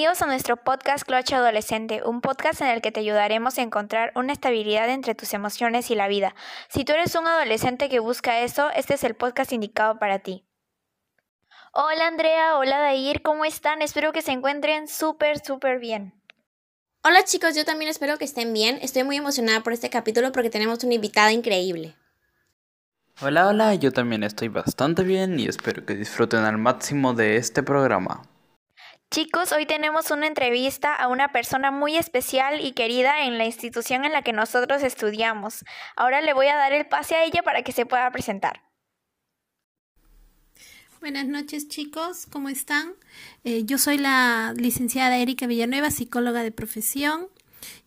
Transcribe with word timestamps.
Bienvenidos 0.00 0.22
a 0.22 0.26
nuestro 0.28 0.56
podcast 0.56 1.04
Cloche 1.04 1.34
Adolescente, 1.34 2.00
un 2.02 2.22
podcast 2.22 2.62
en 2.62 2.68
el 2.68 2.80
que 2.80 2.90
te 2.90 3.00
ayudaremos 3.00 3.58
a 3.58 3.62
encontrar 3.62 4.12
una 4.14 4.32
estabilidad 4.32 4.88
entre 4.88 5.14
tus 5.14 5.34
emociones 5.34 5.90
y 5.90 5.94
la 5.94 6.08
vida. 6.08 6.34
Si 6.70 6.86
tú 6.86 6.94
eres 6.94 7.14
un 7.16 7.26
adolescente 7.26 7.90
que 7.90 7.98
busca 7.98 8.40
eso, 8.40 8.70
este 8.74 8.94
es 8.94 9.04
el 9.04 9.14
podcast 9.14 9.52
indicado 9.52 9.98
para 9.98 10.20
ti. 10.20 10.46
Hola 11.74 12.06
Andrea, 12.06 12.56
hola 12.56 12.78
Dair, 12.78 13.20
¿cómo 13.20 13.44
están? 13.44 13.82
Espero 13.82 14.12
que 14.12 14.22
se 14.22 14.32
encuentren 14.32 14.88
súper, 14.88 15.44
súper 15.44 15.80
bien. 15.80 16.14
Hola 17.04 17.22
chicos, 17.24 17.54
yo 17.54 17.66
también 17.66 17.90
espero 17.90 18.16
que 18.16 18.24
estén 18.24 18.54
bien. 18.54 18.78
Estoy 18.80 19.04
muy 19.04 19.18
emocionada 19.18 19.62
por 19.62 19.74
este 19.74 19.90
capítulo 19.90 20.32
porque 20.32 20.48
tenemos 20.48 20.82
una 20.82 20.94
invitada 20.94 21.30
increíble. 21.30 21.94
Hola, 23.20 23.48
hola, 23.48 23.74
yo 23.74 23.92
también 23.92 24.22
estoy 24.22 24.48
bastante 24.48 25.02
bien 25.02 25.38
y 25.38 25.46
espero 25.46 25.84
que 25.84 25.94
disfruten 25.94 26.44
al 26.44 26.56
máximo 26.56 27.12
de 27.12 27.36
este 27.36 27.62
programa. 27.62 28.29
Chicos, 29.12 29.50
hoy 29.50 29.66
tenemos 29.66 30.12
una 30.12 30.28
entrevista 30.28 30.94
a 30.94 31.08
una 31.08 31.32
persona 31.32 31.72
muy 31.72 31.96
especial 31.96 32.64
y 32.64 32.74
querida 32.74 33.24
en 33.24 33.38
la 33.38 33.44
institución 33.44 34.04
en 34.04 34.12
la 34.12 34.22
que 34.22 34.32
nosotros 34.32 34.84
estudiamos. 34.84 35.64
Ahora 35.96 36.20
le 36.20 36.32
voy 36.32 36.46
a 36.46 36.54
dar 36.54 36.72
el 36.72 36.86
pase 36.86 37.16
a 37.16 37.24
ella 37.24 37.42
para 37.42 37.62
que 37.64 37.72
se 37.72 37.86
pueda 37.86 38.08
presentar. 38.12 38.62
Buenas 41.00 41.26
noches 41.26 41.66
chicos, 41.66 42.26
¿cómo 42.30 42.48
están? 42.50 42.92
Eh, 43.42 43.64
yo 43.64 43.78
soy 43.78 43.98
la 43.98 44.54
licenciada 44.56 45.18
Erika 45.18 45.48
Villanueva, 45.48 45.90
psicóloga 45.90 46.44
de 46.44 46.52
profesión, 46.52 47.26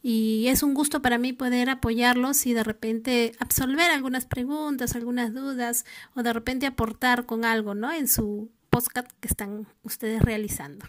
y 0.02 0.50
es 0.50 0.62
un 0.62 0.74
gusto 0.74 1.02
para 1.02 1.18
mí 1.20 1.32
poder 1.32 1.70
apoyarlos 1.70 2.46
y 2.48 2.54
de 2.54 2.66
repente 2.66 3.32
absolver 3.40 3.92
algunas 3.92 4.26
preguntas, 4.26 4.94
algunas 4.94 5.34
dudas 5.34 5.86
o 6.16 6.22
de 6.22 6.34
repente 6.34 6.66
aportar 6.66 7.26
con 7.26 7.46
algo, 7.46 7.76
¿no? 7.76 7.94
En 7.94 8.10
su 8.10 8.52
podcast 8.70 9.10
que 9.22 9.30
están 9.30 9.68
ustedes 9.84 10.22
realizando. 10.22 10.86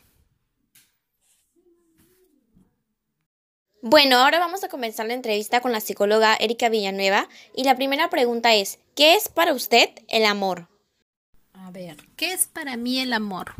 Bueno, 3.86 4.16
ahora 4.16 4.38
vamos 4.38 4.64
a 4.64 4.70
comenzar 4.70 5.04
la 5.06 5.12
entrevista 5.12 5.60
con 5.60 5.70
la 5.70 5.78
psicóloga 5.78 6.34
Erika 6.36 6.70
Villanueva 6.70 7.28
y 7.54 7.64
la 7.64 7.76
primera 7.76 8.08
pregunta 8.08 8.54
es, 8.54 8.78
¿qué 8.96 9.14
es 9.14 9.28
para 9.28 9.52
usted 9.52 9.90
el 10.08 10.24
amor? 10.24 10.68
A 11.52 11.70
ver, 11.70 11.98
¿qué 12.16 12.32
es 12.32 12.46
para 12.46 12.78
mí 12.78 12.98
el 12.98 13.12
amor? 13.12 13.52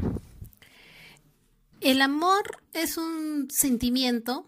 El 1.82 2.00
amor 2.00 2.62
es 2.72 2.96
un 2.96 3.48
sentimiento 3.50 4.46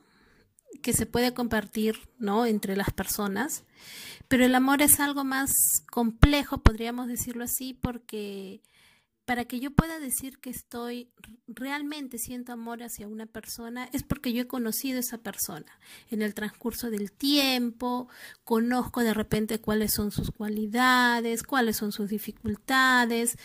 que 0.83 0.95
se 0.95 1.05
puede 1.05 1.35
compartir, 1.35 2.09
¿no? 2.19 2.47
entre 2.47 2.75
las 2.75 2.91
personas, 2.91 3.65
pero 4.29 4.47
el 4.47 4.55
amor 4.55 4.81
es 4.81 4.99
algo 4.99 5.25
más 5.25 5.51
complejo, 5.91 6.57
podríamos 6.57 7.07
decirlo 7.07 7.45
así, 7.45 7.75
porque 7.75 8.63
para 9.27 9.45
que 9.45 9.59
yo 9.59 9.73
pueda 9.73 9.99
decir 9.99 10.39
que 10.39 10.51
estoy 10.51 11.11
realmente 11.49 12.17
siento 12.17 12.53
amor 12.53 12.83
hacia 12.83 13.09
una 13.09 13.27
persona 13.27 13.89
es 13.93 14.05
porque 14.05 14.33
yo 14.33 14.43
he 14.43 14.47
conocido 14.47 14.99
a 14.99 15.01
esa 15.01 15.19
persona. 15.19 15.67
En 16.11 16.23
el 16.23 16.33
transcurso 16.33 16.91
del 16.91 17.11
tiempo, 17.11 18.09
conozco 18.45 19.03
de 19.03 19.13
repente 19.13 19.61
cuáles 19.61 19.93
son 19.93 20.13
sus 20.13 20.31
cualidades, 20.31 21.43
cuáles 21.43 21.77
son 21.77 21.91
sus 21.91 22.09
dificultades, 22.09 23.37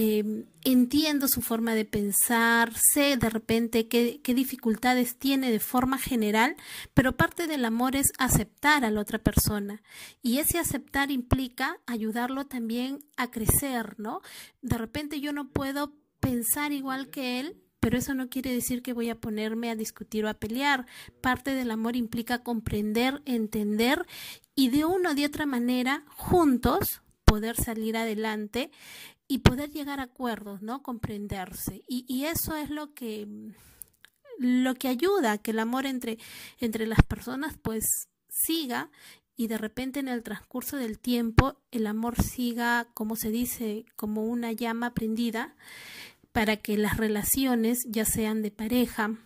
Em, 0.00 0.44
entiendo 0.62 1.26
su 1.26 1.42
forma 1.42 1.74
de 1.74 1.84
pensar, 1.84 2.72
sé 2.76 3.16
de 3.16 3.28
repente 3.28 3.88
qué, 3.88 4.20
qué, 4.22 4.32
dificultades 4.32 5.16
tiene 5.16 5.50
de 5.50 5.58
forma 5.58 5.98
general, 5.98 6.54
pero 6.94 7.16
parte 7.16 7.48
del 7.48 7.64
amor 7.64 7.96
es 7.96 8.12
aceptar 8.16 8.84
a 8.84 8.92
la 8.92 9.00
otra 9.00 9.18
persona 9.18 9.82
y 10.22 10.38
ese 10.38 10.60
aceptar 10.60 11.10
implica 11.10 11.80
ayudarlo 11.84 12.46
también 12.46 13.00
a 13.16 13.32
crecer, 13.32 13.98
¿no? 13.98 14.20
De 14.62 14.78
repente 14.78 15.20
yo 15.20 15.32
no 15.32 15.48
puedo 15.48 15.92
pensar 16.20 16.70
igual 16.70 17.10
que 17.10 17.40
él, 17.40 17.56
pero 17.80 17.98
eso 17.98 18.14
no 18.14 18.28
quiere 18.28 18.52
decir 18.52 18.82
que 18.82 18.92
voy 18.92 19.10
a 19.10 19.20
ponerme 19.20 19.68
a 19.68 19.74
discutir 19.74 20.24
o 20.24 20.28
a 20.28 20.34
pelear. 20.34 20.86
Parte 21.20 21.54
del 21.54 21.72
amor 21.72 21.96
implica 21.96 22.44
comprender, 22.44 23.20
entender 23.24 24.06
y 24.54 24.68
de 24.68 24.84
una 24.84 25.10
o 25.10 25.14
de 25.16 25.26
otra 25.26 25.44
manera 25.44 26.04
juntos 26.06 27.02
poder 27.28 27.56
salir 27.56 27.96
adelante 27.96 28.70
y 29.28 29.38
poder 29.38 29.70
llegar 29.70 30.00
a 30.00 30.04
acuerdos, 30.04 30.62
¿no? 30.62 30.82
Comprenderse. 30.82 31.82
Y, 31.86 32.04
y, 32.08 32.24
eso 32.24 32.56
es 32.56 32.70
lo 32.70 32.94
que, 32.94 33.28
lo 34.38 34.74
que 34.74 34.88
ayuda 34.88 35.32
a 35.32 35.38
que 35.38 35.50
el 35.50 35.58
amor 35.58 35.86
entre, 35.86 36.18
entre 36.58 36.86
las 36.86 37.02
personas 37.02 37.56
pues 37.60 38.08
siga 38.28 38.90
y 39.36 39.46
de 39.46 39.58
repente 39.58 40.00
en 40.00 40.08
el 40.08 40.22
transcurso 40.22 40.76
del 40.76 40.98
tiempo 40.98 41.60
el 41.70 41.86
amor 41.86 42.20
siga, 42.20 42.88
como 42.94 43.14
se 43.14 43.30
dice, 43.30 43.84
como 43.94 44.24
una 44.24 44.52
llama 44.52 44.94
prendida 44.94 45.54
para 46.32 46.56
que 46.56 46.76
las 46.76 46.96
relaciones, 46.96 47.84
ya 47.86 48.04
sean 48.04 48.42
de 48.42 48.50
pareja, 48.50 49.16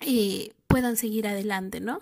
eh, 0.00 0.52
puedan 0.66 0.96
seguir 0.96 1.26
adelante, 1.26 1.80
¿no? 1.80 2.00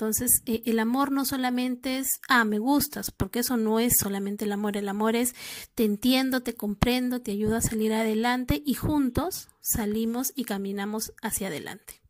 Entonces, 0.00 0.42
eh, 0.46 0.62
el 0.64 0.78
amor 0.78 1.10
no 1.10 1.24
solamente 1.24 1.98
es, 1.98 2.20
ah, 2.28 2.44
me 2.44 2.60
gustas, 2.60 3.10
porque 3.10 3.40
eso 3.40 3.56
no 3.56 3.80
es 3.80 3.98
solamente 3.98 4.44
el 4.44 4.52
amor. 4.52 4.76
El 4.76 4.88
amor 4.88 5.16
es, 5.16 5.34
te 5.74 5.82
entiendo, 5.82 6.40
te 6.40 6.54
comprendo, 6.54 7.20
te 7.20 7.32
ayudo 7.32 7.56
a 7.56 7.60
salir 7.60 7.92
adelante 7.92 8.62
y 8.64 8.74
juntos 8.74 9.48
salimos 9.60 10.32
y 10.36 10.44
caminamos 10.44 11.12
hacia 11.20 11.48
adelante. 11.48 12.00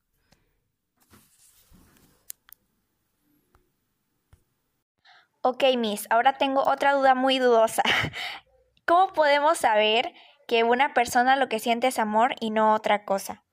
Ok, 5.41 5.65
Miss, 5.79 6.07
ahora 6.11 6.37
tengo 6.37 6.65
otra 6.65 6.93
duda 6.93 7.15
muy 7.15 7.39
dudosa. 7.39 7.83
¿Cómo 8.85 9.15
podemos 9.15 9.57
saber 9.57 10.13
que 10.47 10.63
una 10.63 10.93
persona 10.93 11.37
lo 11.37 11.49
que 11.49 11.59
siente 11.59 11.87
es 11.87 11.99
amor 11.99 12.35
y 12.39 12.51
no 12.51 12.75
otra 12.75 13.07
cosa? 13.07 13.48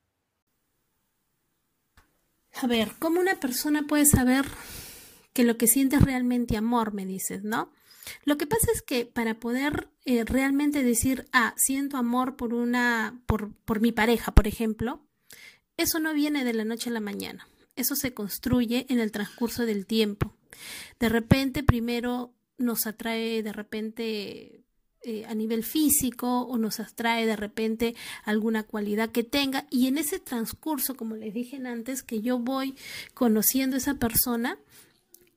A 2.61 2.67
ver, 2.67 2.91
¿cómo 2.99 3.19
una 3.19 3.39
persona 3.39 3.83
puede 3.83 4.05
saber 4.05 4.45
que 5.33 5.43
lo 5.43 5.57
que 5.57 5.67
siente 5.67 5.97
es 5.97 6.01
realmente 6.01 6.55
amor, 6.55 6.93
me 6.93 7.05
dices, 7.05 7.43
¿no? 7.43 7.71
Lo 8.23 8.37
que 8.37 8.47
pasa 8.47 8.71
es 8.73 8.81
que 8.81 9.05
para 9.05 9.39
poder 9.39 9.89
eh, 10.05 10.23
realmente 10.23 10.83
decir, 10.83 11.27
ah, 11.33 11.53
siento 11.57 11.97
amor 11.97 12.35
por 12.35 12.53
una, 12.53 13.19
por, 13.25 13.53
por 13.65 13.81
mi 13.81 13.91
pareja, 13.91 14.33
por 14.33 14.47
ejemplo, 14.47 15.01
eso 15.77 15.99
no 15.99 16.13
viene 16.13 16.43
de 16.43 16.53
la 16.53 16.63
noche 16.63 16.89
a 16.89 16.93
la 16.93 16.99
mañana. 16.99 17.47
Eso 17.75 17.95
se 17.95 18.13
construye 18.13 18.85
en 18.89 18.99
el 18.99 19.11
transcurso 19.11 19.65
del 19.65 19.85
tiempo. 19.85 20.33
De 20.99 21.09
repente, 21.09 21.63
primero 21.63 22.33
nos 22.57 22.87
atrae 22.87 23.43
de 23.43 23.51
repente 23.51 24.64
eh, 25.07 25.23
a 25.27 25.35
nivel 25.35 25.63
físico 25.63 26.41
o 26.41 26.57
nos 26.57 26.79
atrae 26.79 27.27
de 27.27 27.35
repente 27.35 27.95
alguna 28.23 28.63
cualidad 28.63 29.11
que 29.11 29.23
tenga 29.23 29.67
y 29.69 29.85
en 29.85 29.99
ese 29.99 30.17
transcurso, 30.17 30.95
como 30.95 31.15
les 31.15 31.31
dije 31.31 31.57
antes, 31.57 32.01
que 32.01 32.21
yo 32.21 32.39
voy 32.39 32.75
conociendo 33.13 33.75
a 33.75 33.77
esa 33.77 33.99
persona, 33.99 34.57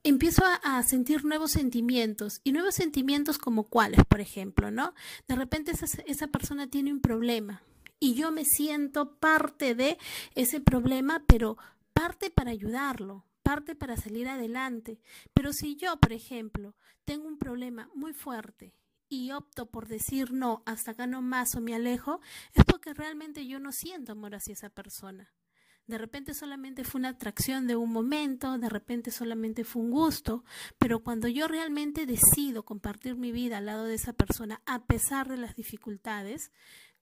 empiezo 0.04 0.42
a, 0.46 0.54
a, 0.54 0.82
sentir 0.84 1.26
nuevos 1.26 1.50
sentimientos 1.50 2.40
y 2.44 2.52
nuevos 2.52 2.76
sentimientos 2.76 3.36
como 3.36 3.64
cuáles, 3.64 4.00
por 4.06 4.22
ejemplo, 4.22 4.70
¿no? 4.70 4.94
De 5.26 5.36
repente 5.36 5.72
esa, 5.72 5.84
esa 6.06 6.28
persona 6.28 6.68
tiene 6.68 6.90
un 6.90 7.00
problema 7.00 7.62
y 8.00 8.14
yo 8.14 8.32
me 8.32 8.46
siento 8.46 9.16
parte 9.18 9.74
de 9.74 9.98
ese 10.34 10.62
problema, 10.62 11.24
pero 11.26 11.58
parte 11.92 12.30
para 12.30 12.52
ayudarlo, 12.52 13.26
parte 13.42 13.74
para 13.74 13.98
salir 13.98 14.28
adelante. 14.28 14.98
Pero 15.34 15.52
si 15.52 15.76
yo, 15.76 15.98
por 15.98 16.14
ejemplo, 16.14 16.74
tengo 17.04 17.28
un 17.28 17.36
problema 17.36 17.90
muy 17.94 18.14
fuerte 18.14 18.72
y 19.08 19.32
opto 19.32 19.66
por 19.66 19.88
decir 19.88 20.32
no, 20.32 20.62
hasta 20.66 20.92
acá 20.92 21.06
no 21.06 21.22
más 21.22 21.54
o 21.54 21.60
me 21.60 21.74
alejo, 21.74 22.20
es 22.54 22.64
porque 22.64 22.94
realmente 22.94 23.46
yo 23.46 23.58
no 23.58 23.72
siento 23.72 24.12
amor 24.12 24.34
hacia 24.34 24.52
esa 24.52 24.70
persona. 24.70 25.32
De 25.88 25.96
repente 25.96 26.34
solamente 26.34 26.84
fue 26.84 26.98
una 26.98 27.08
atracción 27.08 27.66
de 27.66 27.74
un 27.74 27.90
momento, 27.90 28.58
de 28.58 28.68
repente 28.68 29.10
solamente 29.10 29.64
fue 29.64 29.80
un 29.80 29.90
gusto, 29.90 30.44
pero 30.76 31.02
cuando 31.02 31.28
yo 31.28 31.48
realmente 31.48 32.04
decido 32.04 32.62
compartir 32.62 33.16
mi 33.16 33.32
vida 33.32 33.56
al 33.56 33.66
lado 33.66 33.84
de 33.84 33.94
esa 33.94 34.12
persona, 34.12 34.60
a 34.66 34.84
pesar 34.84 35.28
de 35.28 35.38
las 35.38 35.56
dificultades, 35.56 36.52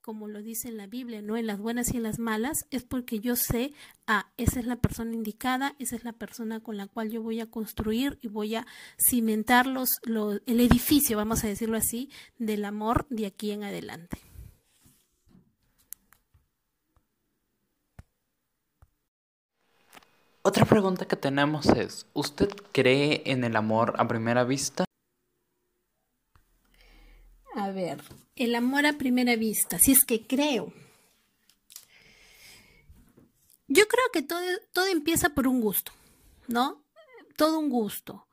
como 0.06 0.28
lo 0.28 0.40
dice 0.40 0.68
en 0.68 0.76
la 0.76 0.86
Biblia, 0.86 1.20
no 1.20 1.36
en 1.36 1.48
las 1.48 1.58
buenas 1.58 1.92
y 1.92 1.96
en 1.96 2.04
las 2.04 2.20
malas, 2.20 2.64
es 2.70 2.84
porque 2.84 3.18
yo 3.18 3.34
sé, 3.34 3.72
ah, 4.06 4.30
esa 4.36 4.60
es 4.60 4.66
la 4.66 4.76
persona 4.76 5.12
indicada, 5.12 5.74
esa 5.80 5.96
es 5.96 6.04
la 6.04 6.12
persona 6.12 6.60
con 6.60 6.76
la 6.76 6.86
cual 6.86 7.10
yo 7.10 7.22
voy 7.22 7.40
a 7.40 7.50
construir 7.50 8.16
y 8.22 8.28
voy 8.28 8.54
a 8.54 8.68
cimentar 8.96 9.66
los, 9.66 9.98
el 10.04 10.60
edificio, 10.60 11.16
vamos 11.16 11.42
a 11.42 11.48
decirlo 11.48 11.76
así, 11.76 12.08
del 12.38 12.64
amor 12.64 13.08
de 13.10 13.26
aquí 13.26 13.50
en 13.50 13.64
adelante. 13.64 14.18
Otra 20.42 20.66
pregunta 20.66 21.08
que 21.08 21.16
tenemos 21.16 21.66
es, 21.66 22.06
¿usted 22.12 22.50
cree 22.70 23.22
en 23.26 23.42
el 23.42 23.56
amor 23.56 23.94
a 23.98 24.06
primera 24.06 24.44
vista? 24.44 24.84
A 27.56 27.70
ver, 27.72 28.00
el 28.36 28.54
amor 28.54 28.86
a 28.86 28.98
primera 28.98 29.34
vista, 29.34 29.78
si 29.78 29.92
es 29.92 30.04
que 30.04 30.26
creo. 30.26 30.72
Yo 33.66 33.88
creo 33.88 34.04
que 34.12 34.22
todo, 34.22 34.40
todo 34.72 34.86
empieza 34.86 35.30
por 35.30 35.48
un 35.48 35.60
gusto, 35.60 35.90
¿no? 36.46 36.84
Todo 37.36 37.58
un 37.58 37.70
gusto. 37.70 38.26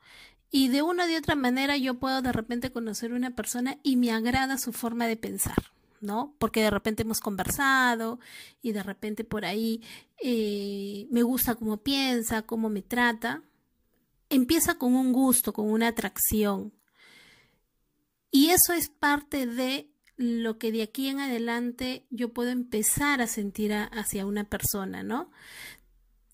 Y 0.52 0.68
de 0.68 0.84
una 0.84 1.08
u 1.08 1.18
otra 1.18 1.36
manera 1.36 1.78
yo 1.78 1.96
puedo 1.96 2.22
de 2.22 2.32
repente 2.32 2.72
conocer 2.72 3.14
una 3.14 3.32
persona 3.32 3.80
y 3.82 3.96
me 3.96 4.12
agrada 4.12 4.60
su 4.60 4.72
forma 4.72 5.08
de 5.08 5.18
pensar, 5.18 5.72
¿no? 6.00 6.36
Porque 6.38 6.62
de 6.62 6.70
repente 6.70 7.02
hemos 7.02 7.20
conversado 7.20 8.20
y 8.62 8.74
de 8.74 8.84
repente 8.84 9.24
por 9.24 9.46
ahí 9.46 9.82
eh, 10.22 11.08
me 11.10 11.24
gusta 11.24 11.56
cómo 11.56 11.78
piensa, 11.78 12.44
cómo 12.44 12.70
me 12.70 12.84
trata. 12.84 13.42
Empieza 14.30 14.78
con 14.78 14.94
un 14.94 15.12
gusto, 15.12 15.54
con 15.54 15.72
una 15.72 15.88
atracción. 15.88 16.72
Y 18.30 18.50
eso 18.50 18.74
es 18.74 18.90
parte 18.90 19.48
de 19.48 19.93
lo 20.24 20.58
que 20.58 20.72
de 20.72 20.84
aquí 20.84 21.10
en 21.10 21.20
adelante 21.20 22.06
yo 22.10 22.34
puedo 22.34 22.50
empezar 22.50 23.22
a 23.22 23.28
sentir 23.28 23.74
hacia 23.74 24.26
una 24.26 24.46
persona, 24.46 25.04
¿no? 25.04 25.30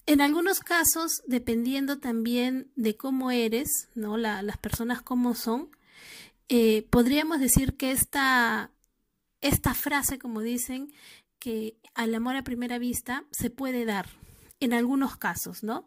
En 0.05 0.21
algunos 0.21 0.59
casos, 0.59 1.21
dependiendo 1.27 1.99
también 1.99 2.71
de 2.75 2.95
cómo 2.97 3.31
eres, 3.31 3.89
¿no? 3.93 4.17
las 4.17 4.57
personas 4.57 5.01
cómo 5.01 5.35
son, 5.35 5.69
eh, 6.47 6.87
podríamos 6.89 7.39
decir 7.39 7.77
que 7.77 7.91
esta, 7.91 8.71
esta 9.41 9.73
frase, 9.75 10.17
como 10.17 10.41
dicen, 10.41 10.91
que 11.37 11.77
al 11.93 12.15
amor 12.15 12.35
a 12.35 12.43
primera 12.43 12.79
vista 12.79 13.23
se 13.31 13.49
puede 13.49 13.85
dar, 13.85 14.09
en 14.59 14.73
algunos 14.73 15.15
casos, 15.17 15.63
¿no? 15.63 15.85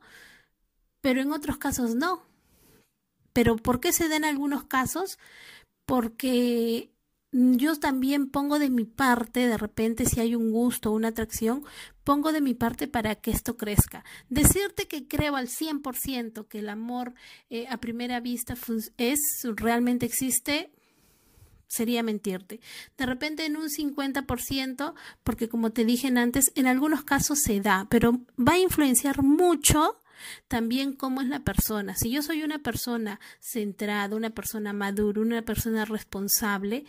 Pero 1.00 1.20
en 1.20 1.32
otros 1.32 1.58
casos 1.58 1.94
no. 1.96 2.22
¿Pero 3.32 3.56
por 3.56 3.80
qué 3.80 3.92
se 3.92 4.08
da 4.08 4.16
en 4.16 4.24
algunos 4.24 4.64
casos? 4.64 5.18
Porque 5.84 6.91
yo 7.32 7.76
también 7.76 8.28
pongo 8.28 8.58
de 8.58 8.68
mi 8.68 8.84
parte, 8.84 9.48
de 9.48 9.56
repente 9.56 10.04
si 10.04 10.20
hay 10.20 10.34
un 10.34 10.52
gusto, 10.52 10.92
una 10.92 11.08
atracción, 11.08 11.64
pongo 12.04 12.30
de 12.30 12.42
mi 12.42 12.52
parte 12.52 12.88
para 12.88 13.14
que 13.14 13.30
esto 13.30 13.56
crezca. 13.56 14.04
Decirte 14.28 14.86
que 14.86 15.08
creo 15.08 15.36
al 15.36 15.48
100% 15.48 16.46
que 16.46 16.58
el 16.58 16.68
amor 16.68 17.14
eh, 17.48 17.66
a 17.68 17.78
primera 17.78 18.20
vista 18.20 18.54
es, 18.98 19.20
realmente 19.56 20.04
existe, 20.04 20.70
sería 21.66 22.02
mentirte. 22.02 22.60
De 22.98 23.06
repente 23.06 23.46
en 23.46 23.56
un 23.56 23.70
50%, 23.70 24.94
porque 25.24 25.48
como 25.48 25.70
te 25.70 25.86
dije 25.86 26.08
antes, 26.08 26.52
en 26.54 26.66
algunos 26.66 27.02
casos 27.02 27.38
se 27.40 27.60
da, 27.60 27.86
pero 27.88 28.20
va 28.38 28.52
a 28.54 28.58
influenciar 28.58 29.22
mucho 29.22 29.98
también 30.48 30.92
cómo 30.92 31.20
es 31.20 31.28
la 31.28 31.40
persona. 31.40 31.94
Si 31.96 32.10
yo 32.10 32.22
soy 32.22 32.42
una 32.42 32.58
persona 32.58 33.20
centrada, 33.40 34.16
una 34.16 34.30
persona 34.30 34.72
madura, 34.72 35.20
una 35.20 35.42
persona 35.42 35.84
responsable 35.84 36.84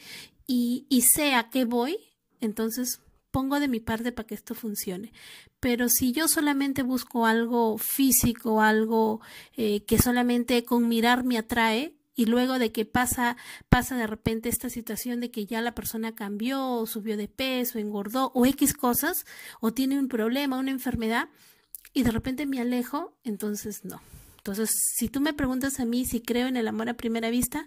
y, 0.47 0.85
y 0.89 1.01
sé 1.01 1.33
a 1.33 1.49
qué 1.49 1.65
voy, 1.65 1.97
entonces 2.41 3.01
pongo 3.31 3.59
de 3.59 3.67
mi 3.67 3.79
parte 3.79 4.11
para 4.11 4.27
que 4.27 4.35
esto 4.35 4.53
funcione. 4.53 5.11
Pero 5.59 5.89
si 5.89 6.11
yo 6.11 6.27
solamente 6.27 6.83
busco 6.83 7.25
algo 7.25 7.77
físico, 7.77 8.61
algo 8.61 9.21
eh, 9.57 9.83
que 9.85 9.97
solamente 9.97 10.63
con 10.63 10.87
mirar 10.87 11.23
me 11.23 11.37
atrae, 11.37 11.95
y 12.15 12.25
luego 12.25 12.59
de 12.59 12.71
que 12.71 12.85
pasa, 12.85 13.37
pasa 13.69 13.97
de 13.97 14.05
repente 14.05 14.49
esta 14.49 14.69
situación 14.69 15.19
de 15.19 15.31
que 15.31 15.47
ya 15.47 15.61
la 15.61 15.73
persona 15.73 16.13
cambió, 16.13 16.63
o 16.63 16.85
subió 16.85 17.17
de 17.17 17.27
peso, 17.27 17.79
engordó, 17.79 18.31
o 18.35 18.45
X 18.45 18.73
cosas, 18.73 19.25
o 19.59 19.73
tiene 19.73 19.97
un 19.97 20.07
problema, 20.07 20.59
una 20.59 20.69
enfermedad, 20.69 21.29
y 21.91 22.03
de 22.03 22.11
repente 22.11 22.45
me 22.45 22.61
alejo, 22.61 23.17
entonces 23.23 23.83
no. 23.83 23.99
Entonces, 24.45 24.71
si 24.97 25.07
tú 25.07 25.21
me 25.21 25.31
preguntas 25.31 25.79
a 25.79 25.85
mí 25.85 26.03
si 26.03 26.19
creo 26.19 26.47
en 26.47 26.57
el 26.57 26.67
amor 26.67 26.89
a 26.89 26.95
primera 26.95 27.29
vista, 27.29 27.65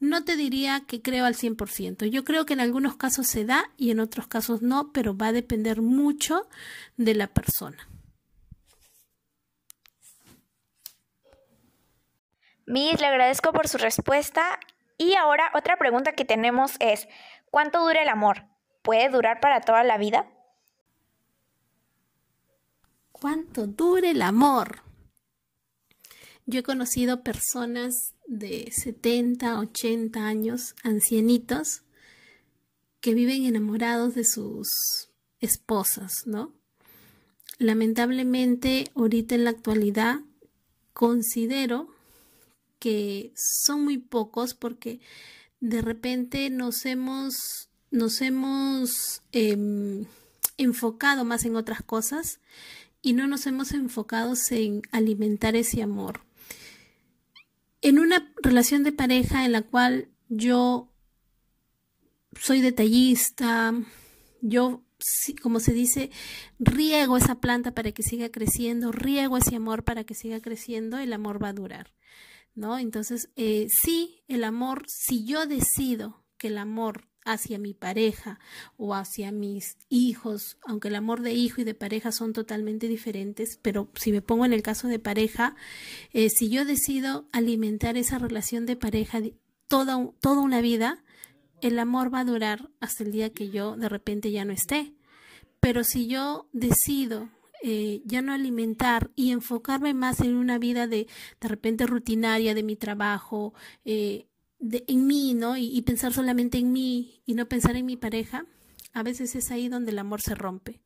no 0.00 0.24
te 0.24 0.36
diría 0.36 0.82
que 0.86 1.02
creo 1.02 1.26
al 1.26 1.34
100%. 1.34 2.06
Yo 2.06 2.24
creo 2.24 2.46
que 2.46 2.54
en 2.54 2.60
algunos 2.60 2.96
casos 2.96 3.26
se 3.26 3.44
da 3.44 3.70
y 3.76 3.90
en 3.90 4.00
otros 4.00 4.26
casos 4.26 4.62
no, 4.62 4.90
pero 4.90 5.14
va 5.14 5.26
a 5.26 5.32
depender 5.32 5.82
mucho 5.82 6.48
de 6.96 7.14
la 7.14 7.26
persona. 7.26 7.86
Miss, 12.64 12.98
le 13.02 13.06
agradezco 13.06 13.52
por 13.52 13.68
su 13.68 13.76
respuesta. 13.76 14.58
Y 14.96 15.16
ahora 15.16 15.50
otra 15.52 15.76
pregunta 15.76 16.12
que 16.12 16.24
tenemos 16.24 16.76
es, 16.80 17.06
¿cuánto 17.50 17.82
dura 17.82 18.00
el 18.00 18.08
amor? 18.08 18.46
¿Puede 18.80 19.10
durar 19.10 19.40
para 19.40 19.60
toda 19.60 19.84
la 19.84 19.98
vida? 19.98 20.24
¿Cuánto 23.12 23.66
dura 23.66 24.08
el 24.08 24.22
amor? 24.22 24.84
Yo 26.46 26.60
he 26.60 26.62
conocido 26.62 27.22
personas 27.22 28.12
de 28.26 28.70
70, 28.70 29.58
80 29.60 30.26
años, 30.26 30.74
ancianitos, 30.82 31.82
que 33.00 33.14
viven 33.14 33.46
enamorados 33.46 34.14
de 34.14 34.24
sus 34.24 35.08
esposas, 35.40 36.26
¿no? 36.26 36.52
Lamentablemente, 37.58 38.90
ahorita 38.94 39.34
en 39.34 39.44
la 39.44 39.50
actualidad, 39.50 40.20
considero 40.92 41.88
que 42.78 43.32
son 43.36 43.84
muy 43.84 43.96
pocos 43.96 44.52
porque 44.52 45.00
de 45.60 45.80
repente 45.80 46.50
nos 46.50 46.84
hemos, 46.84 47.70
nos 47.90 48.20
hemos 48.20 49.22
em, 49.32 50.04
enfocado 50.58 51.24
más 51.24 51.46
en 51.46 51.56
otras 51.56 51.82
cosas 51.82 52.40
y 53.00 53.14
no 53.14 53.26
nos 53.26 53.46
hemos 53.46 53.72
enfocado 53.72 54.34
en 54.50 54.82
alimentar 54.92 55.56
ese 55.56 55.82
amor 55.82 56.20
en 57.84 57.98
una 57.98 58.32
relación 58.42 58.82
de 58.82 58.92
pareja 58.92 59.44
en 59.44 59.52
la 59.52 59.60
cual 59.60 60.08
yo 60.30 60.90
soy 62.40 62.62
detallista, 62.62 63.74
yo, 64.40 64.82
como 65.42 65.60
se 65.60 65.74
dice, 65.74 66.10
riego 66.58 67.18
esa 67.18 67.40
planta 67.40 67.74
para 67.74 67.92
que 67.92 68.02
siga 68.02 68.30
creciendo, 68.30 68.90
riego 68.90 69.36
ese 69.36 69.56
amor 69.56 69.84
para 69.84 70.04
que 70.04 70.14
siga 70.14 70.40
creciendo, 70.40 70.98
el 70.98 71.12
amor 71.12 71.42
va 71.42 71.50
a 71.50 71.52
durar, 71.52 71.92
¿no? 72.54 72.78
Entonces, 72.78 73.30
eh, 73.36 73.66
sí, 73.68 74.24
el 74.28 74.44
amor, 74.44 74.86
si 74.88 75.26
yo 75.26 75.44
decido 75.44 76.24
que 76.38 76.48
el 76.48 76.56
amor 76.56 77.06
hacia 77.24 77.58
mi 77.58 77.74
pareja 77.74 78.38
o 78.76 78.94
hacia 78.94 79.32
mis 79.32 79.76
hijos, 79.88 80.58
aunque 80.66 80.88
el 80.88 80.94
amor 80.94 81.22
de 81.22 81.32
hijo 81.32 81.60
y 81.60 81.64
de 81.64 81.74
pareja 81.74 82.12
son 82.12 82.32
totalmente 82.32 82.88
diferentes, 82.88 83.58
pero 83.62 83.90
si 83.94 84.12
me 84.12 84.22
pongo 84.22 84.44
en 84.44 84.52
el 84.52 84.62
caso 84.62 84.88
de 84.88 84.98
pareja, 84.98 85.56
eh, 86.12 86.28
si 86.30 86.50
yo 86.50 86.64
decido 86.64 87.28
alimentar 87.32 87.96
esa 87.96 88.18
relación 88.18 88.66
de 88.66 88.76
pareja 88.76 89.20
toda, 89.68 90.10
toda 90.20 90.42
una 90.42 90.60
vida, 90.60 91.02
el 91.60 91.78
amor 91.78 92.12
va 92.12 92.20
a 92.20 92.24
durar 92.24 92.70
hasta 92.80 93.04
el 93.04 93.12
día 93.12 93.32
que 93.32 93.50
yo 93.50 93.76
de 93.76 93.88
repente 93.88 94.30
ya 94.30 94.44
no 94.44 94.52
esté. 94.52 94.94
Pero 95.60 95.82
si 95.82 96.06
yo 96.08 96.46
decido 96.52 97.30
eh, 97.62 98.02
ya 98.04 98.20
no 98.20 98.34
alimentar 98.34 99.10
y 99.16 99.30
enfocarme 99.30 99.94
más 99.94 100.20
en 100.20 100.36
una 100.36 100.58
vida 100.58 100.86
de 100.86 101.06
de 101.40 101.48
repente 101.48 101.86
rutinaria 101.86 102.54
de 102.54 102.62
mi 102.62 102.76
trabajo, 102.76 103.54
eh, 103.86 104.26
en 104.86 105.06
mí, 105.06 105.34
¿no? 105.34 105.56
Y, 105.56 105.80
pensar 105.82 106.12
solamente 106.12 106.58
en 106.58 106.72
mí 106.72 107.22
y 107.26 107.34
no 107.34 107.46
pensar 107.48 107.76
en 107.76 107.86
mi 107.86 107.96
pareja, 107.96 108.46
a 108.92 109.02
veces 109.02 109.34
es 109.34 109.50
ahí 109.50 109.68
donde 109.68 109.90
el 109.90 109.98
amor 109.98 110.20
se 110.20 110.34
rompe, 110.34 110.80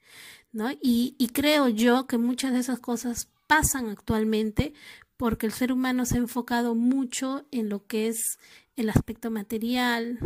¿no? 0.53 0.71
Y, 0.71 1.15
y 1.19 1.29
creo 1.29 1.69
yo 1.69 2.07
que 2.07 2.19
muchas 2.19 2.53
de 2.53 2.61
esas 2.61 2.81
cosas 2.81 3.29
pasan 3.47 3.89
actualmente 3.89 4.73
porque 5.17 5.47
el 5.47 5.53
ser 5.53 5.73
humano 5.73 6.07
se 6.07 6.17
ha 6.17 6.19
enfocado 6.19 6.75
mucho 6.75 7.47
en 7.51 7.69
lo 7.69 7.87
que 7.87 8.09
es 8.09 8.39
el 8.77 8.89
aspecto 8.89 9.31
material, 9.31 10.19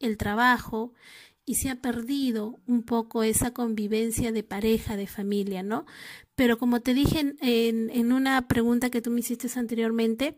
el 0.00 0.16
trabajo, 0.16 0.92
y 1.44 1.56
se 1.56 1.70
ha 1.70 1.80
perdido 1.80 2.60
un 2.66 2.82
poco 2.82 3.22
esa 3.22 3.52
convivencia 3.52 4.32
de 4.32 4.42
pareja, 4.42 4.96
de 4.96 5.06
familia, 5.06 5.62
¿no? 5.62 5.86
Pero 6.34 6.58
como 6.58 6.80
te 6.80 6.94
dije 6.94 7.34
en, 7.40 7.90
en 7.90 8.12
una 8.12 8.46
pregunta 8.48 8.90
que 8.90 9.00
tú 9.00 9.10
me 9.10 9.20
hiciste 9.20 9.48
anteriormente, 9.58 10.36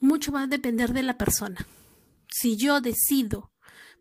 mucho 0.00 0.32
va 0.32 0.44
a 0.44 0.46
depender 0.46 0.92
de 0.92 1.02
la 1.02 1.18
persona 1.18 1.66
si 2.28 2.56
yo 2.56 2.80
decido 2.80 3.50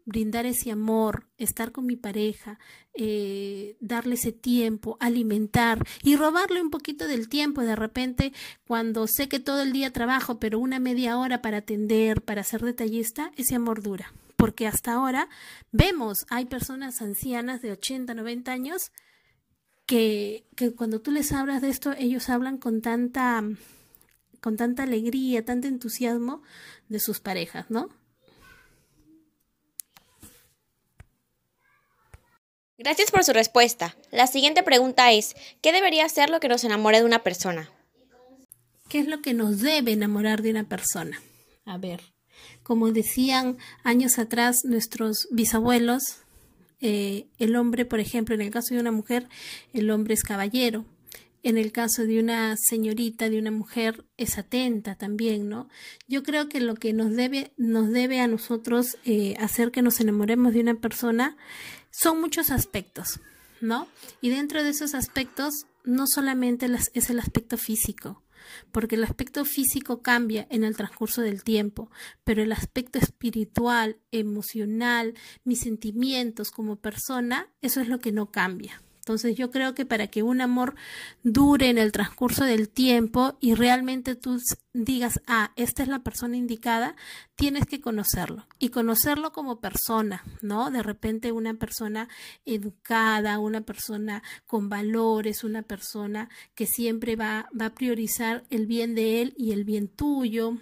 brindar 0.05 0.46
ese 0.46 0.72
amor, 0.72 1.27
estar 1.38 1.72
con 1.72 1.86
mi 1.86 1.96
pareja, 1.96 2.60
eh, 2.94 3.75
darle 3.79 4.15
ese 4.15 4.32
tiempo, 4.32 4.98
alimentar 5.00 5.86
y 6.03 6.15
robarle 6.15 6.62
un 6.62 6.70
poquito 6.70 7.08
del 7.08 7.27
tiempo 7.27 7.62
de 7.62 7.75
repente 7.75 8.32
cuando 8.67 9.08
sé 9.08 9.27
que 9.27 9.39
todo 9.39 9.63
el 9.63 9.74
día 9.74 9.91
trabajo, 9.91 10.39
pero 10.39 10.60
una 10.60 10.79
media 10.79 11.17
hora 11.17 11.41
para 11.41 11.58
atender, 11.58 12.22
para 12.22 12.44
ser 12.44 12.62
detallista, 12.62 13.32
ese 13.36 13.55
amor 13.55 13.82
dura. 13.82 14.13
Porque 14.36 14.67
hasta 14.67 14.94
ahora 14.94 15.27
vemos, 15.72 16.25
hay 16.29 16.46
personas 16.46 17.01
ancianas 17.01 17.62
de 17.62 17.72
80, 17.72 18.13
90 18.13 18.51
años 18.51 18.91
que, 19.88 20.46
que 20.55 20.72
cuando 20.74 21.01
tú 21.01 21.12
les 21.12 21.32
hablas 21.32 21.62
de 21.62 21.70
esto, 21.70 21.94
ellos 21.98 22.29
hablan 22.29 22.58
con 22.58 22.82
tanta, 22.82 23.44
con 24.39 24.55
tanta 24.55 24.84
alegría, 24.84 25.44
tanto 25.46 25.67
entusiasmo 25.67 26.44
de 26.89 27.00
sus 27.00 27.20
parejas, 27.22 27.72
¿no? 27.72 27.89
Gracias 32.77 33.10
por 33.10 33.24
su 33.24 33.32
respuesta. 33.32 33.96
La 34.12 34.27
siguiente 34.27 34.62
pregunta 34.62 35.12
es, 35.13 35.36
¿qué 35.62 35.72
debería 35.72 36.08
ser 36.10 36.29
lo 36.29 36.41
que 36.41 36.50
nos 36.50 36.65
enamore 36.65 37.00
de 37.00 37.05
una 37.05 37.24
persona? 37.24 37.70
¿Qué 38.89 39.00
es 39.00 39.08
lo 39.08 39.22
que 39.22 39.34
nos 39.34 39.62
debe 39.62 39.94
enamorar 39.94 40.41
de 40.41 40.51
una 40.51 40.65
persona? 40.65 41.22
A 41.63 41.77
ver, 41.77 42.01
como 42.63 42.91
decían 42.91 43.58
años 43.84 44.20
atrás 44.20 44.65
nuestros 44.65 45.29
bisabuelos, 45.32 46.17
eh, 46.82 47.27
el 47.39 47.55
hombre, 47.55 47.86
por 47.86 48.01
ejemplo, 48.01 48.36
en 48.36 48.41
el 48.41 48.51
caso 48.51 48.75
de 48.75 48.82
una 48.82 48.91
mujer, 48.91 49.29
el 49.74 49.89
hombre 49.89 50.13
es 50.13 50.24
caballero. 50.24 50.84
En 51.45 51.59
el 51.59 51.71
caso 51.71 52.07
de 52.07 52.19
una 52.19 52.57
señorita, 52.57 53.29
de 53.29 53.37
una 53.37 53.51
mujer, 53.51 54.03
es 54.17 54.39
atenta 54.39 54.95
también, 54.95 55.47
¿no? 55.47 55.69
Yo 56.07 56.23
creo 56.23 56.49
que 56.49 56.59
lo 56.59 56.73
que 56.73 56.91
nos 56.91 57.11
debe, 57.11 57.53
nos 57.55 57.91
debe 57.91 58.19
a 58.19 58.27
nosotros 58.27 58.97
eh, 59.05 59.35
hacer 59.39 59.69
que 59.69 59.83
nos 59.83 59.99
enamoremos 59.99 60.55
de 60.55 60.61
una 60.61 60.73
persona 60.73 61.37
son 61.91 62.19
muchos 62.19 62.49
aspectos, 62.49 63.19
¿no? 63.61 63.87
Y 64.21 64.31
dentro 64.31 64.63
de 64.63 64.71
esos 64.71 64.95
aspectos, 64.95 65.67
no 65.83 66.07
solamente 66.07 66.67
es 66.95 67.09
el 67.11 67.19
aspecto 67.19 67.57
físico, 67.59 68.23
porque 68.71 68.95
el 68.95 69.03
aspecto 69.03 69.45
físico 69.45 70.01
cambia 70.01 70.47
en 70.49 70.63
el 70.63 70.75
transcurso 70.75 71.21
del 71.21 71.43
tiempo, 71.43 71.91
pero 72.23 72.41
el 72.41 72.53
aspecto 72.53 72.97
espiritual, 72.97 73.99
emocional, 74.11 75.13
mis 75.43 75.59
sentimientos 75.59 76.49
como 76.49 76.77
persona, 76.77 77.49
eso 77.61 77.81
es 77.81 77.87
lo 77.87 77.99
que 77.99 78.11
no 78.11 78.31
cambia. 78.31 78.81
Entonces 79.05 79.35
yo 79.35 79.51
creo 79.51 79.75
que 79.75 79.85
para 79.85 80.07
que 80.07 80.24
un 80.24 80.41
amor 80.41 80.74
dure 81.21 81.69
en 81.69 81.77
el 81.77 81.91
transcurso 81.91 82.43
del 82.43 82.69
tiempo 82.69 83.38
y 83.39 83.53
realmente 83.53 84.15
tú 84.15 84.41
digas, 84.74 85.21
ah, 85.27 85.51
esta 85.57 85.83
es 85.83 85.89
la 85.89 86.00
persona 86.00 86.38
indicada, 86.38 86.95
tienes 87.35 87.67
que 87.67 87.81
conocerlo 87.81 88.47
y 88.57 88.69
conocerlo 88.69 89.31
como 89.31 89.59
persona, 89.59 90.24
¿no? 90.41 90.71
De 90.71 90.81
repente 90.81 91.31
una 91.31 91.53
persona 91.53 92.09
educada, 92.45 93.38
una 93.38 93.62
persona 93.62 94.24
con 94.47 94.69
valores, 94.69 95.43
una 95.43 95.62
persona 95.62 96.27
que 96.55 96.65
siempre 96.65 97.15
va, 97.15 97.47
va 97.62 97.67
a 97.67 97.75
priorizar 97.75 98.43
el 98.50 98.65
bien 98.65 98.95
de 98.95 99.21
él 99.21 99.35
y 99.38 99.51
el 99.51 99.65
bien 99.65 99.88
tuyo, 99.88 100.57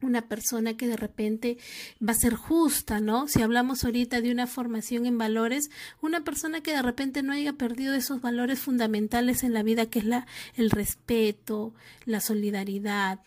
una 0.00 0.28
persona 0.28 0.76
que 0.76 0.86
de 0.86 0.96
repente 0.96 1.58
va 2.06 2.12
a 2.12 2.16
ser 2.16 2.34
justa, 2.34 3.00
¿no? 3.00 3.26
Si 3.26 3.42
hablamos 3.42 3.84
ahorita 3.84 4.20
de 4.20 4.30
una 4.30 4.46
formación 4.46 5.06
en 5.06 5.18
valores, 5.18 5.70
una 6.00 6.22
persona 6.22 6.62
que 6.62 6.72
de 6.72 6.82
repente 6.82 7.22
no 7.22 7.32
haya 7.32 7.54
perdido 7.54 7.94
esos 7.94 8.20
valores 8.20 8.60
fundamentales 8.60 9.42
en 9.42 9.52
la 9.52 9.62
vida, 9.62 9.86
que 9.86 9.98
es 9.98 10.04
la, 10.04 10.26
el 10.54 10.70
respeto, 10.70 11.74
la 12.04 12.20
solidaridad, 12.20 13.20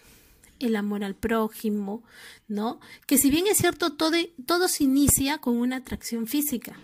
el 0.60 0.76
amor 0.76 1.04
al 1.04 1.16
prójimo, 1.16 2.04
¿no? 2.48 2.80
Que 3.06 3.18
si 3.18 3.30
bien 3.30 3.48
es 3.48 3.58
cierto, 3.58 3.94
todo, 3.94 4.16
todo 4.46 4.68
se 4.68 4.86
inicia 4.86 5.40
con 5.40 5.58
una 5.58 5.78
atracción 5.78 6.28
física, 6.28 6.80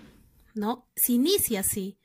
¿no? 0.54 0.88
Se 0.96 1.14
inicia 1.14 1.62
así. 1.62 1.98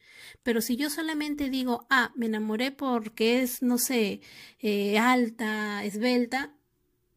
Pero 0.44 0.60
si 0.60 0.76
yo 0.76 0.88
solamente 0.88 1.50
digo, 1.50 1.86
ah, 1.90 2.12
me 2.14 2.26
enamoré 2.26 2.70
porque 2.70 3.42
es, 3.42 3.60
no 3.60 3.78
sé, 3.78 4.20
eh, 4.60 4.98
alta, 4.98 5.84
esbelta, 5.84 6.54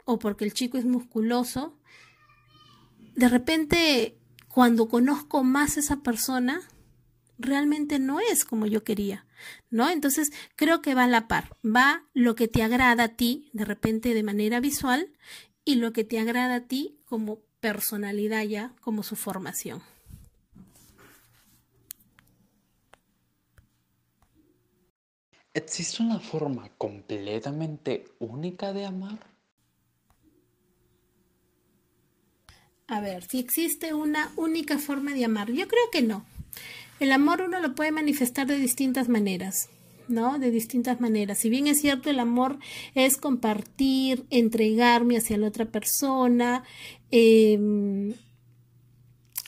o 0.06 0.20
porque 0.20 0.46
el 0.46 0.54
chico 0.54 0.78
es 0.78 0.86
musculoso, 0.86 1.78
de 3.16 3.30
repente 3.30 4.18
cuando 4.48 4.88
conozco 4.88 5.44
más 5.44 5.76
a 5.76 5.82
esa 5.82 5.98
persona, 5.98 6.62
realmente 7.38 8.00
no 8.00 8.20
es 8.22 8.46
como 8.46 8.66
yo 8.66 8.84
quería, 8.84 9.26
¿no? 9.70 9.90
Entonces 9.90 10.32
creo 10.56 10.82
que 10.82 10.96
va 10.96 11.04
a 11.04 11.08
la 11.08 11.28
par, 11.28 11.58
va 11.66 12.06
lo 12.14 12.36
que 12.36 12.48
te 12.48 12.64
agrada 12.64 13.04
a 13.04 13.10
ti, 13.10 13.50
de 13.52 13.66
repente 13.66 14.14
de 14.14 14.24
manera 14.24 14.62
visual, 14.62 15.12
y 15.66 15.76
lo 15.76 15.92
que 15.92 16.04
te 16.04 16.20
agrada 16.20 16.56
a 16.56 16.68
ti 16.68 17.00
como 17.06 17.40
personalidad 17.60 18.44
ya, 18.44 18.74
como 18.80 19.04
su 19.04 19.16
formación. 19.16 19.82
¿Existe 25.54 26.04
una 26.04 26.20
forma 26.20 26.70
completamente 26.78 28.06
única 28.20 28.74
de 28.74 28.86
amar? 28.86 29.35
A 32.88 33.00
ver, 33.00 33.24
si 33.24 33.40
existe 33.40 33.94
una 33.94 34.32
única 34.36 34.78
forma 34.78 35.14
de 35.14 35.26
amar, 35.26 35.52
yo 35.52 35.68
creo 35.68 35.90
que 35.92 36.04
no. 36.04 36.26
El 37.00 37.12
amor 37.12 37.42
uno 37.42 37.60
lo 37.60 37.74
puede 37.74 37.92
manifestar 37.92 38.46
de 38.46 38.58
distintas 38.58 39.10
maneras, 39.10 39.70
¿no? 40.08 40.38
De 40.38 40.52
distintas 40.52 41.02
maneras. 41.02 41.40
Si 41.40 41.50
bien 41.50 41.68
es 41.68 41.82
cierto, 41.82 42.10
el 42.10 42.20
amor 42.20 42.60
es 42.94 43.18
compartir, 43.18 44.26
entregarme 44.30 45.18
hacia 45.18 45.38
la 45.38 45.48
otra 45.48 45.66
persona, 45.66 46.64
em, 47.10 48.14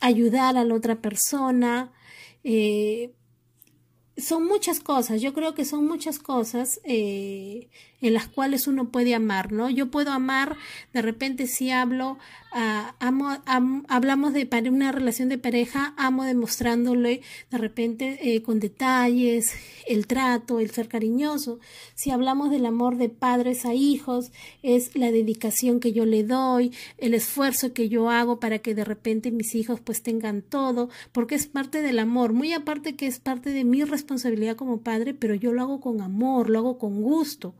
ayudar 0.01 0.58
a 0.58 0.63
la 0.63 0.74
otra 0.74 1.00
persona, 1.00 1.94
eh, 2.44 3.12
son 4.17 4.45
muchas 4.45 4.79
cosas, 4.79 5.21
yo 5.21 5.33
creo 5.33 5.53
que 5.53 5.63
son 5.63 5.86
muchas 5.86 6.17
cosas 6.17 6.81
eh, 6.83 7.67
en 8.01 8.13
las 8.13 8.27
cuales 8.27 8.67
uno 8.67 8.89
puede 8.89 9.13
amar, 9.13 9.51
¿no? 9.51 9.69
Yo 9.69 9.91
puedo 9.91 10.12
amar, 10.12 10.57
de 10.93 11.01
repente 11.01 11.47
si 11.47 11.71
hablo 11.71 12.17
amo, 13.00 13.38
hablamos 13.88 14.33
de 14.33 14.47
una 14.69 14.91
relación 14.91 15.29
de 15.29 15.38
pareja, 15.38 15.93
amo 15.97 16.24
demostrándole 16.24 17.21
de 17.51 17.57
repente 17.57 18.17
eh, 18.21 18.41
con 18.41 18.59
detalles 18.59 19.53
el 19.88 20.07
trato, 20.07 20.59
el 20.59 20.71
ser 20.71 20.88
cariñoso. 20.88 21.59
Si 21.95 22.09
hablamos 22.09 22.50
del 22.50 22.65
amor 22.65 22.97
de 22.97 23.09
padres 23.09 23.65
a 23.65 23.74
hijos, 23.74 24.31
es 24.63 24.95
la 24.95 25.12
dedicación 25.12 25.79
que 25.79 25.93
yo 25.93 26.05
le 26.05 26.24
doy, 26.24 26.74
el 26.97 27.13
esfuerzo 27.13 27.74
que 27.74 27.89
yo 27.89 28.09
hago 28.09 28.39
para 28.39 28.59
que 28.59 28.75
de 28.75 28.83
repente 28.83 29.31
mis 29.31 29.53
hijos 29.55 29.79
pues 29.79 30.01
tengan 30.01 30.41
todo, 30.41 30.89
porque 31.12 31.36
es 31.36 31.47
parte 31.47 31.81
del 31.81 32.00
amor, 32.00 32.33
muy 32.33 32.53
aparte 32.53 32.95
que 32.95 33.07
es 33.07 33.19
parte 33.19 33.51
de 33.51 33.63
mi 33.63 33.83
responsabilidad 33.83 34.06
como 34.55 34.81
padre, 34.81 35.13
pero 35.13 35.35
yo 35.35 35.51
lo 35.51 35.61
hago 35.61 35.79
con 35.79 36.01
amor, 36.01 36.49
lo 36.49 36.59
hago 36.59 36.77
con 36.77 37.01
gusto 37.01 37.53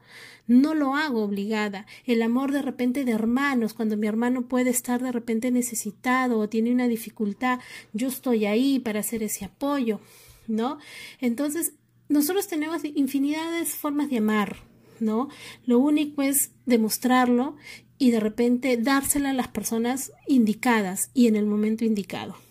no 0.48 0.74
lo 0.74 0.96
hago 0.96 1.24
obligada. 1.24 1.86
El 2.06 2.22
amor 2.22 2.52
de 2.52 2.62
repente 2.62 3.06
de 3.06 3.12
hermanos, 3.12 3.74
cuando 3.74 3.98
mi 3.98 4.08
hermano 4.08 4.48
puede 4.48 4.70
estar 4.70 5.02
de 5.02 5.12
repente 5.12 5.52
necesitado 5.52 6.40
o 6.40 6.50
tiene 6.50 6.72
una 6.72 6.88
dificultad, 6.88 7.60
yo 7.94 8.08
estoy 8.08 8.46
ahí 8.46 8.80
para 8.80 9.02
hacer 9.02 9.24
ese 9.24 9.46
apoyo, 9.46 10.00
¿no? 10.48 10.80
Entonces, 11.20 11.74
nosotros 12.10 12.48
tenemos 12.48 12.84
infinidad 12.86 13.52
de 13.52 13.66
formas 13.66 14.10
de 14.10 14.18
amar, 14.18 14.58
¿no? 15.00 15.28
Lo 15.66 15.80
único 15.80 16.22
es 16.22 16.52
demostrarlo 16.66 17.58
y 17.98 18.12
de 18.12 18.20
repente 18.20 18.78
dársela 18.78 19.32
a 19.32 19.34
las 19.34 19.50
personas 19.50 20.14
indicadas 20.28 21.12
y 21.14 21.28
en 21.28 21.36
el 21.36 21.46
momento 21.46 21.84
indicado. 21.84 22.47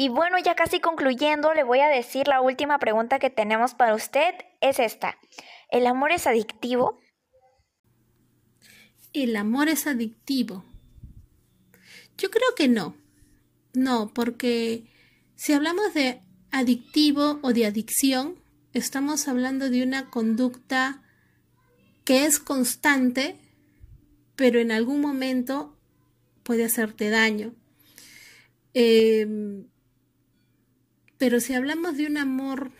Y 0.00 0.10
bueno, 0.10 0.36
ya 0.38 0.54
casi 0.54 0.78
concluyendo, 0.78 1.54
le 1.54 1.64
voy 1.64 1.80
a 1.80 1.88
decir 1.88 2.28
la 2.28 2.40
última 2.40 2.78
pregunta 2.78 3.18
que 3.18 3.30
tenemos 3.30 3.74
para 3.74 3.96
usted 3.96 4.32
es 4.60 4.78
esta. 4.78 5.18
¿El 5.72 5.88
amor 5.88 6.12
es 6.12 6.28
adictivo? 6.28 7.00
El 9.12 9.34
amor 9.34 9.66
es 9.66 9.88
adictivo. 9.88 10.64
Yo 12.16 12.30
creo 12.30 12.54
que 12.56 12.68
no. 12.68 12.94
No, 13.74 14.12
porque 14.14 14.84
si 15.34 15.52
hablamos 15.52 15.92
de 15.94 16.22
adictivo 16.52 17.40
o 17.42 17.52
de 17.52 17.66
adicción, 17.66 18.40
estamos 18.74 19.26
hablando 19.26 19.68
de 19.68 19.82
una 19.82 20.10
conducta 20.10 21.02
que 22.04 22.24
es 22.24 22.38
constante, 22.38 23.34
pero 24.36 24.60
en 24.60 24.70
algún 24.70 25.00
momento 25.00 25.76
puede 26.44 26.64
hacerte 26.64 27.10
daño. 27.10 27.52
Eh, 28.74 29.26
pero 31.18 31.40
si 31.40 31.54
hablamos 31.54 31.96
de 31.96 32.06
un 32.06 32.16
amor 32.16 32.70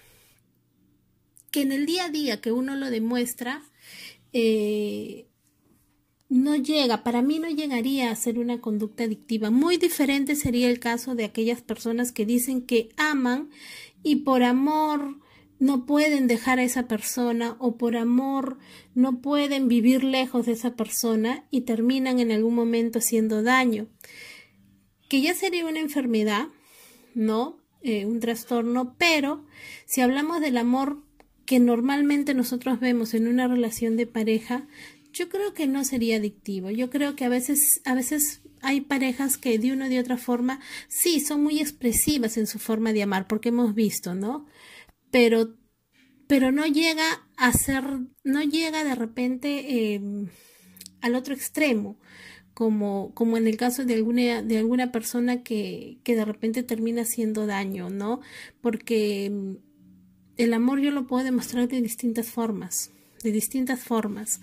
que 1.51 1.63
en 1.63 1.73
el 1.73 1.87
día 1.87 2.07
a 2.07 2.11
día 2.11 2.41
que 2.41 2.53
uno 2.53 2.77
lo 2.77 2.91
demuestra, 2.91 3.63
eh, 4.33 5.27
no 6.29 6.57
llega, 6.57 7.03
para 7.05 7.23
mí 7.23 7.39
no 7.39 7.49
llegaría 7.49 8.11
a 8.11 8.17
ser 8.17 8.39
una 8.39 8.61
conducta 8.61 9.05
adictiva. 9.05 9.51
Muy 9.51 9.79
diferente 9.79 10.37
sería 10.37 10.69
el 10.69 10.79
caso 10.79 11.15
de 11.15 11.25
aquellas 11.25 11.63
personas 11.63 12.13
que 12.13 12.27
dicen 12.27 12.63
que 12.63 12.91
aman 12.97 13.51
y 14.03 14.17
por 14.17 14.43
amor 14.43 15.19
no 15.59 15.87
pueden 15.87 16.29
dejar 16.29 16.59
a 16.59 16.65
esa 16.65 16.87
persona 16.87 17.57
o 17.59 17.77
por 17.77 17.97
amor 17.97 18.59
no 18.95 19.21
pueden 19.21 19.69
vivir 19.69 20.05
lejos 20.05 20.47
de 20.47 20.53
esa 20.53 20.77
persona 20.77 21.47
y 21.51 21.63
terminan 21.63 22.21
en 22.21 22.31
algún 22.31 22.55
momento 22.55 22.99
haciendo 22.99 23.43
daño. 23.43 23.89
Que 25.09 25.23
ya 25.23 25.35
sería 25.35 25.67
una 25.67 25.81
enfermedad, 25.81 26.49
¿no? 27.15 27.58
Eh, 27.81 28.07
un 28.07 28.19
trastorno, 28.19 28.97
pero 28.99 29.45
si 29.87 30.01
hablamos 30.01 30.41
del 30.41 30.57
amor 30.57 31.05
que 31.47 31.61
normalmente 31.61 32.35
nosotros 32.35 32.81
vemos 32.81 33.15
en 33.15 33.29
una 33.29 33.47
relación 33.47 33.97
de 33.97 34.07
pareja, 34.07 34.67
yo 35.13 35.29
creo 35.29 35.55
que 35.55 35.69
no 35.69 35.85
sería 35.85 36.17
adictivo. 36.17 36.71
Yo 36.71 36.91
creo 36.91 37.15
que 37.15 37.25
a 37.25 37.29
veces, 37.29 37.81
a 37.85 37.95
veces 37.95 38.43
hay 38.63 38.81
parejas 38.81 39.39
que 39.39 39.59
de 39.59 39.73
una 39.73 39.87
o 39.87 39.89
de 39.89 40.01
otra 40.01 40.17
forma, 40.17 40.61
sí, 40.89 41.21
son 41.21 41.43
muy 41.43 41.61
expresivas 41.61 42.37
en 42.37 42.49
su 42.49 42.59
forma 42.59 42.93
de 42.93 43.05
amar, 43.05 43.29
porque 43.29 43.51
hemos 43.51 43.75
visto, 43.75 44.15
¿no? 44.15 44.47
Pero, 45.13 45.55
pero 46.27 46.51
no 46.51 46.67
llega 46.67 47.27
a 47.37 47.53
ser, 47.53 47.85
no 48.25 48.43
llega 48.43 48.83
de 48.83 48.95
repente 48.97 49.95
eh, 49.95 50.01
al 51.01 51.15
otro 51.15 51.33
extremo 51.33 51.99
como, 52.59 53.15
como 53.15 53.37
en 53.37 53.47
el 53.47 53.57
caso 53.57 53.85
de 53.85 53.95
alguna, 53.95 54.43
de 54.43 54.59
alguna 54.59 54.91
persona 54.91 55.45
que, 55.45 55.99
que 56.03 56.17
de 56.17 56.25
repente 56.25 56.65
termina 56.65 57.03
haciendo 57.03 57.47
daño, 57.47 57.89
¿no? 57.89 58.21
Porque 58.61 59.31
mm, 59.31 59.53
el 60.39 60.53
amor 60.53 60.81
yo 60.81 60.91
lo 60.91 61.07
puedo 61.07 61.23
demostrar 61.23 61.69
de 61.69 61.81
distintas 61.81 62.27
formas, 62.27 62.91
de 63.23 63.31
distintas 63.31 63.79
formas, 63.79 64.41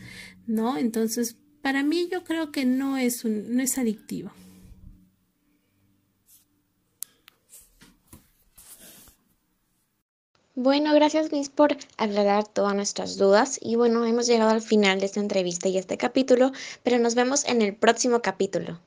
¿no? 0.47 0.77
Entonces, 0.77 1.35
para 1.61 1.83
mí 1.83 2.07
yo 2.09 2.23
creo 2.23 2.53
que 2.53 2.63
no 2.63 2.95
es, 2.95 3.25
un, 3.25 3.53
no 3.53 3.61
es 3.61 3.77
adictivo. 3.77 4.31
Bueno, 10.57 10.93
gracias 10.93 11.33
Liz 11.33 11.49
por 11.49 11.75
aclarar 11.97 12.47
todas 12.47 12.73
nuestras 12.75 13.17
dudas 13.17 13.59
y 13.61 13.75
bueno, 13.75 14.05
hemos 14.05 14.25
llegado 14.25 14.51
al 14.51 14.61
final 14.61 15.01
de 15.01 15.05
esta 15.05 15.19
entrevista 15.19 15.67
y 15.67 15.77
este 15.77 15.97
capítulo, 15.97 16.53
pero 16.81 16.97
nos 16.97 17.13
vemos 17.13 17.43
en 17.43 17.61
el 17.61 17.75
próximo 17.75 18.21
capítulo. 18.21 18.79